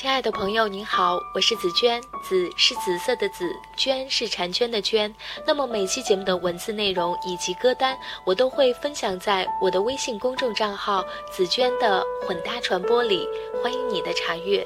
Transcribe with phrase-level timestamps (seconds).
[0.00, 5.12] 亲爱的朋友，您好，我是紫娟，紫是紫色的紫，娟是婵娟的娟。
[5.44, 13.26] 那么每期节目的文字内容以及歌单，我都会分享在我的微信公众账号“紫娟的混搭传播”里，
[13.60, 14.64] 欢迎你的查阅。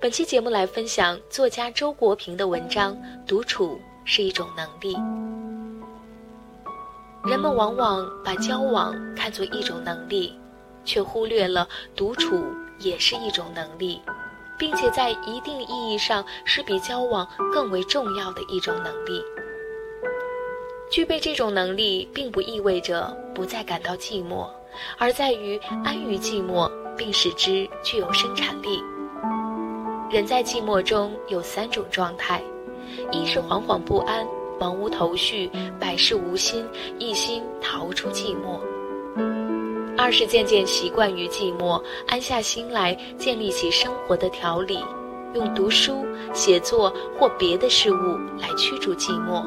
[0.00, 2.96] 本期节目来分享作家周国平的文章
[3.28, 4.96] 《独处是一种能力》。
[7.30, 10.36] 人们往往把交往看作一种能力，
[10.84, 12.44] 却忽略了独处。
[12.84, 14.00] 也是一种能力，
[14.58, 19.22] 并且在一定意义上是比交往更为重要的一种能力。
[20.90, 24.46] 具备这种能力，并不意味着不再感到寂寞，
[24.98, 28.78] 而在于安于寂寞，并使之具有生产力。
[30.10, 32.40] 人在寂寞中有三种状态：
[33.10, 34.24] 一是惶惶不安、
[34.60, 36.64] 茫无头绪、百事无心，
[36.98, 38.60] 一心逃出寂寞。
[40.04, 44.78] 二是渐渐习惯于寂寞，安下心来建立起生活的条理，
[45.32, 49.42] 用读书、写作或别的事物来驱逐寂寞。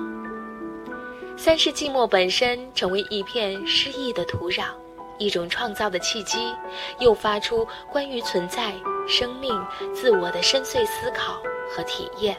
[1.38, 4.64] 三是寂寞本身成为一片诗意的土壤，
[5.20, 6.52] 一种创造的契机，
[6.98, 8.74] 诱发出关于存在、
[9.08, 12.36] 生命、自我的深邃思考和体验。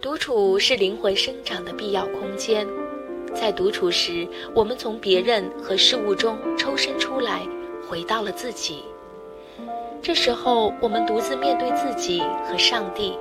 [0.00, 2.66] 独处是灵魂生长的必要空间。
[3.34, 7.42] 在独处时，我们从别人和事物中抽身出来，
[7.88, 8.84] 回到了自己。
[10.00, 13.18] 这时候，我们独自面对自己和上帝，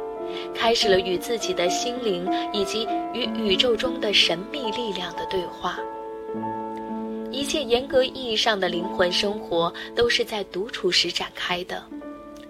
[0.54, 5.80] 开始了与自己的心灵以及与宇宙中的神秘力量的对话。
[7.32, 11.82] 一切严格意义上的灵魂生活都是在独处时展开的。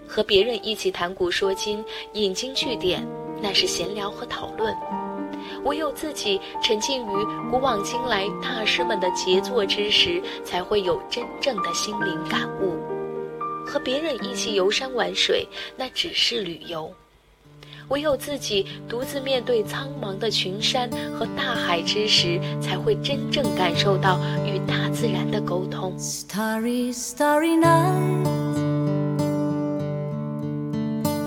[0.05, 3.07] 和别人一起谈古说今、引经据典，
[3.41, 4.75] 那是闲聊和讨论。
[5.63, 12.75] 唯有自己沉浸于古往今来大师们的杰作之时，才会有真正的心灵感悟。
[13.65, 16.91] 和别人一起游山玩水，那只是旅游；
[17.87, 25.97] 唯有自己独自面对苍茫的群山和大海之时，才会真正感受到与大自然的沟通。
[25.97, 28.27] Starry, starry night,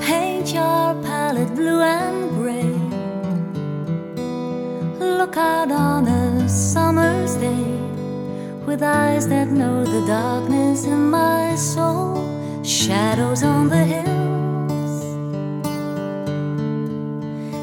[0.03, 2.76] paint your palette blue and gray.
[5.16, 7.80] look out on a summer's day
[8.66, 12.24] with eyes that know the darkness in my soul,
[12.64, 14.12] shadows on the hills.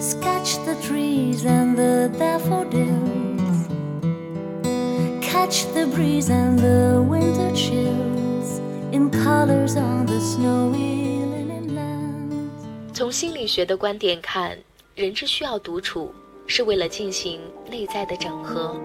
[0.01, 3.69] Sketch the trees and the daffodils,
[5.21, 8.61] catch the breeze and the winter chills
[8.93, 12.65] in colors on the snowy linen lands.
[12.93, 14.59] 从心理学的观点看，
[14.95, 16.13] 人之需要独处。
[16.48, 17.40] 是为了进行
[17.70, 18.76] 内在的整合。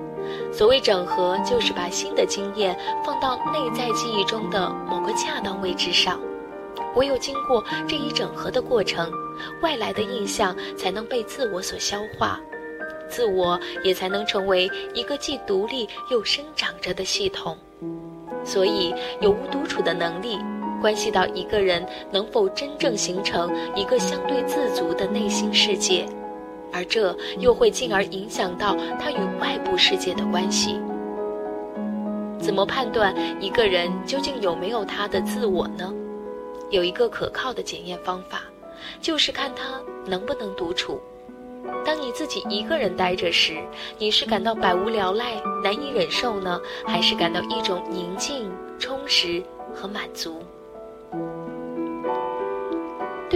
[0.52, 6.20] 所谓整合，就是把新的经验放到内在记忆中的某个恰当位置上。
[6.96, 9.10] 唯有经过这一整合的过程，
[9.62, 12.41] 外来的印象才能被自我所消化，
[13.08, 17.56] 自我也才能成为一个既独立又生长着的系统。
[18.44, 20.38] 所以，有无独处的能力，
[20.80, 26.06] 关系到一个人能否真正形成一个相对自足的内心世界。
[26.73, 30.79] 而这又会进而影响到他与外部世界的关系。
[32.41, 35.93] 怎么判断一个人究竟有没有他的自我呢？
[36.71, 38.43] 有一个可靠的检验方法，
[39.01, 41.01] 就是看他能不能独处。
[41.84, 43.56] 当你自己一个人待着时，
[43.99, 45.33] 你是感到百无聊赖、
[45.65, 49.43] 难以忍受呢，还是感到一种宁静、充实
[49.75, 50.43] 和满足？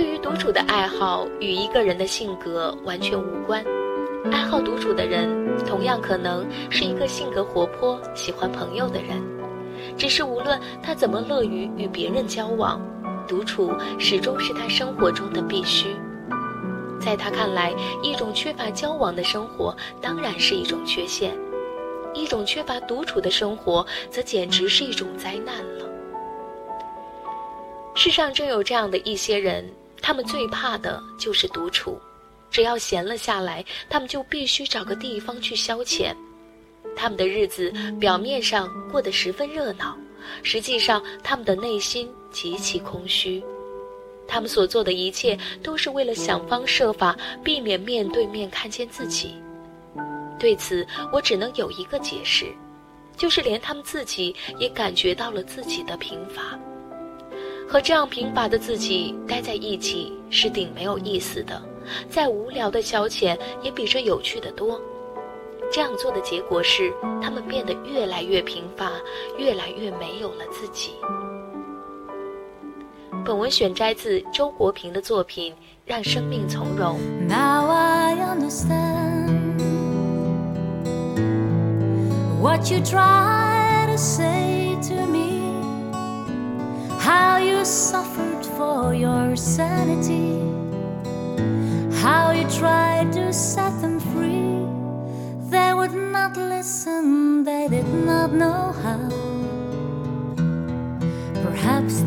[0.02, 3.64] 对于独处的爱好与一个人的性格完全无关，
[4.32, 9.22] 爱好独处的人同样可能是一个性格活泼、喜欢朋友的人，
[9.96, 12.84] 只是无论他怎么乐于与别人交往，
[13.28, 15.94] 独处始终是他生活中的必须。
[17.00, 21.32] 在他看来，一种缺乏交往的生活当然是一种缺陷，
[22.12, 25.88] 一种缺乏独处的生活则简直是一种灾难了。
[27.94, 29.64] 世上真有这样的一些人。
[30.02, 31.98] 他们最怕的就是独处，
[32.50, 36.12] 只要闲了下来，他们就必须找个地方去消遣。
[36.94, 39.96] 他们的日子表面上过得十分热闹，
[40.42, 43.42] 实际上他们的内心极其空虚。
[44.28, 49.34] 他们所做的一切都是为了想方设法避免面对面看见自己。
[50.38, 52.46] 对此，我只能有一个解释，
[53.16, 56.58] 就是连他们自己也感觉到了自己的贫乏。
[57.68, 61.60] 和这样贫乏的自己待在一起是顶没有意思的，
[62.08, 64.80] 再无聊的消遣也比这有趣的多。
[65.70, 66.92] 这样做的结果是，
[67.22, 68.92] 他们变得越来越贫乏，
[69.38, 70.92] 越来越没有了自己。
[73.24, 75.52] 本文选摘自周国平的作品
[75.86, 76.98] 《让生命从容》。
[77.28, 79.62] Now I understand
[82.40, 84.51] what you try to say
[87.12, 90.30] how you suffered for your sanity,
[92.00, 94.56] how you tried to set them free.
[95.54, 99.21] They would not listen, they did not know how.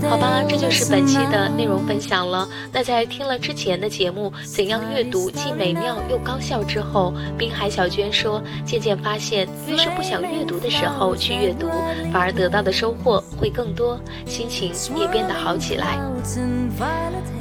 [0.09, 2.47] 好吧，这就是本期的内容分享了。
[2.71, 11.67] 那在听了之前的节目《怎样阅读既美妙又高效》之后，滨海小娟说，渐渐发现，越是不想阅读的时候去阅读，
[12.11, 15.99] 反而得到的收获会更多，心情也变得好起来。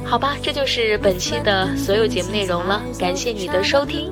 [0.03, 2.81] 好吧，这就是本期的所有节目内容了。
[2.99, 4.11] 感谢你的收听。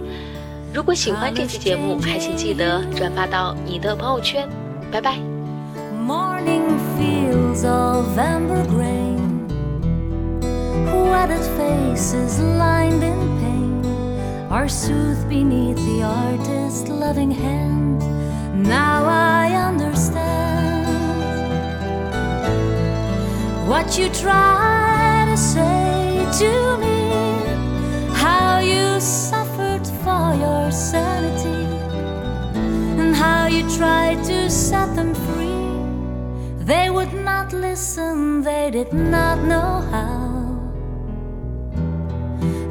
[0.73, 4.47] 如果喜欢这期节目，还请记得转发到你的朋友圈。
[4.91, 5.42] 拜拜。
[6.03, 6.67] Morning
[6.97, 9.47] fields of amber grain,
[11.09, 13.85] weathered faces lined in pain
[14.51, 18.01] are soothed beneath the artist's loving hand.
[18.67, 20.87] Now I understand
[23.69, 26.99] what you try to say to me,
[28.13, 31.63] how you suffered for your sanity,
[32.99, 34.83] and how you tried to set.
[34.95, 35.02] They
[37.03, 40.71] would not listen, they did not know how.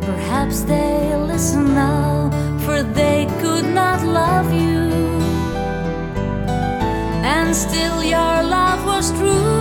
[0.00, 2.31] Perhaps they listen now,
[2.64, 4.90] for they could not love you.
[7.34, 9.52] And still your love was true.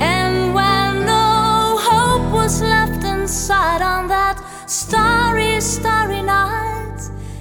[0.00, 4.36] And when no hope was left inside on that
[4.66, 7.00] starry, starry night,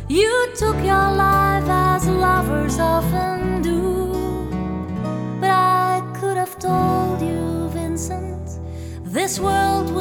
[0.10, 3.43] you took your life as lovers often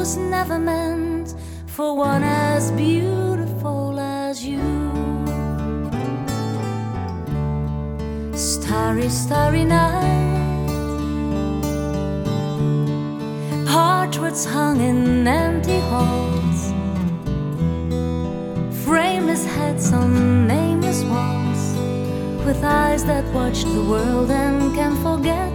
[0.03, 1.33] was never meant
[1.65, 4.59] for one as beautiful as you.
[8.35, 10.41] Starry, starry night.
[13.65, 16.61] Portraits hung in empty halls.
[18.83, 21.63] Frameless heads on nameless walls.
[22.45, 25.53] With eyes that watch the world and can forget.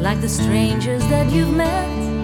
[0.00, 2.21] Like the strangers that you've met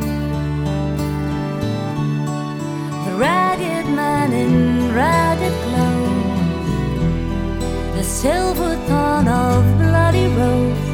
[3.18, 6.76] ragged man in ragged clothes,
[7.96, 10.88] the silver thorn of bloody rose,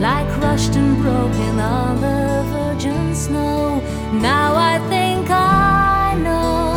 [0.00, 3.82] like crushed and broken on the virgin snow.
[4.14, 6.70] Now I think I know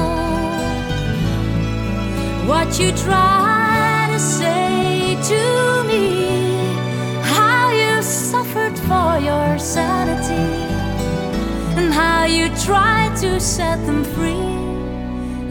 [2.46, 6.06] what you try to say to me,
[7.34, 10.50] how you suffered for your sanity,
[11.80, 14.53] and how you tried to set them free.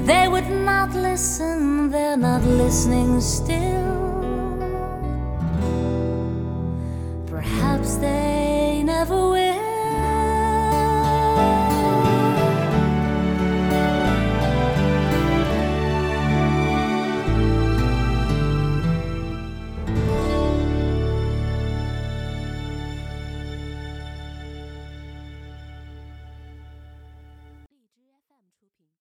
[0.04, 3.92] They would not listen, they're not listening still.
[7.26, 9.41] Perhaps they never will.